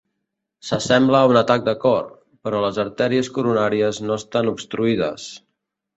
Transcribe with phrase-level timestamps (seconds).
[0.69, 2.09] S'assembla a un atac de cor,
[2.47, 5.29] però les artèries coronàries no estan obstruïdes.